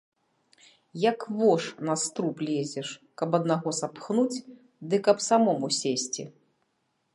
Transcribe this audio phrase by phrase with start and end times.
[1.11, 2.87] Як вош на струп лезеш,
[3.23, 4.43] каб аднаго сапхнуць
[4.93, 6.23] ды каб самому сесці.